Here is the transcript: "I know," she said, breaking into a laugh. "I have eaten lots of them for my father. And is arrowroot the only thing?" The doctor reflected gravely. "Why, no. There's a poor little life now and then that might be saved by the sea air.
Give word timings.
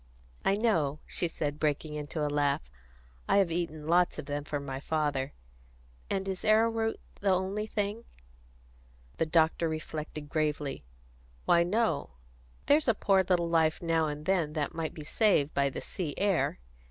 "I 0.43 0.55
know," 0.55 0.99
she 1.05 1.27
said, 1.27 1.59
breaking 1.59 1.93
into 1.93 2.25
a 2.25 2.27
laugh. 2.27 2.71
"I 3.29 3.37
have 3.37 3.51
eaten 3.51 3.85
lots 3.85 4.17
of 4.17 4.25
them 4.25 4.43
for 4.43 4.59
my 4.59 4.79
father. 4.79 5.33
And 6.09 6.27
is 6.27 6.43
arrowroot 6.43 6.99
the 7.19 7.29
only 7.29 7.67
thing?" 7.67 8.05
The 9.17 9.27
doctor 9.27 9.69
reflected 9.69 10.27
gravely. 10.27 10.83
"Why, 11.45 11.61
no. 11.61 12.15
There's 12.65 12.87
a 12.87 12.95
poor 12.95 13.21
little 13.23 13.47
life 13.47 13.79
now 13.79 14.07
and 14.07 14.25
then 14.25 14.53
that 14.53 14.73
might 14.73 14.95
be 14.95 15.03
saved 15.03 15.53
by 15.53 15.69
the 15.69 15.81
sea 15.81 16.15
air. 16.17 16.57